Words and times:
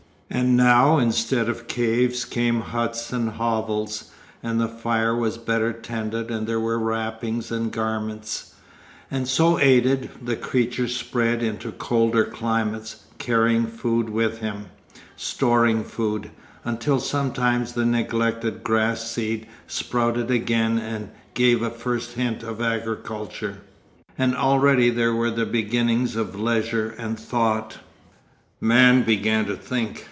And 0.33 0.55
now 0.55 0.97
instead 0.97 1.49
of 1.49 1.67
caves 1.67 2.23
came 2.23 2.61
huts 2.61 3.11
and 3.11 3.31
hovels, 3.31 4.11
and 4.41 4.61
the 4.61 4.69
fire 4.69 5.13
was 5.13 5.37
better 5.37 5.73
tended 5.73 6.31
and 6.31 6.47
there 6.47 6.57
were 6.59 6.79
wrappings 6.79 7.51
and 7.51 7.69
garments; 7.69 8.55
and 9.11 9.27
so 9.27 9.59
aided, 9.59 10.09
the 10.21 10.37
creature 10.37 10.87
spread 10.87 11.43
into 11.43 11.73
colder 11.73 12.23
climates, 12.23 13.03
carrying 13.17 13.67
food 13.67 14.09
with 14.09 14.37
him, 14.39 14.67
storing 15.17 15.83
food—until 15.83 17.01
sometimes 17.01 17.73
the 17.73 17.85
neglected 17.85 18.63
grass 18.63 19.11
seed 19.11 19.45
sprouted 19.67 20.31
again 20.31 20.79
and 20.79 21.09
gave 21.33 21.61
a 21.61 21.69
first 21.69 22.13
hint 22.13 22.41
of 22.41 22.61
agriculture. 22.61 23.57
And 24.17 24.33
already 24.33 24.91
there 24.91 25.13
were 25.13 25.29
the 25.31 25.45
beginnings 25.45 26.15
of 26.15 26.39
leisure 26.39 26.91
and 26.97 27.19
thought. 27.19 27.79
Man 28.61 29.03
began 29.03 29.43
to 29.47 29.57
think. 29.57 29.97